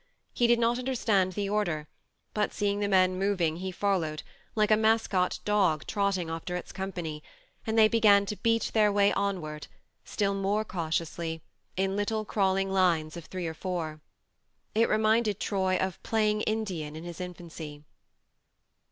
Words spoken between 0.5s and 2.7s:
not understand the order, but